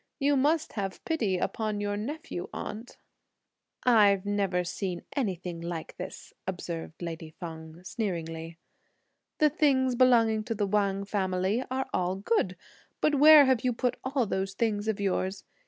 You 0.17 0.35
must 0.35 0.73
have 0.73 1.05
pity 1.05 1.37
upon 1.37 1.79
your 1.79 1.95
nephew, 1.95 2.49
aunt." 2.53 2.97
"I've 3.83 4.25
never 4.25 4.63
seen 4.63 5.03
anything 5.15 5.61
like 5.61 5.95
this," 5.97 6.33
observed 6.47 7.03
lady 7.03 7.29
Feng 7.39 7.83
sneeringly; 7.83 8.57
"the 9.37 9.51
things 9.51 9.93
belonging 9.93 10.43
to 10.45 10.55
the 10.55 10.65
Wang 10.65 11.05
family 11.05 11.63
are 11.69 11.87
all 11.93 12.15
good, 12.15 12.57
but 12.99 13.13
where 13.13 13.45
have 13.45 13.63
you 13.63 13.73
put 13.73 13.95
all 14.03 14.25
those 14.25 14.55
things 14.55 14.87
of 14.87 14.99
yours? 14.99 15.43